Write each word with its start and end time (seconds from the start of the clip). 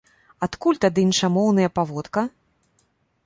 Адкуль 0.45 0.79
тады 0.85 0.99
іншамоўныя 1.07 1.69
паводка? 1.79 2.21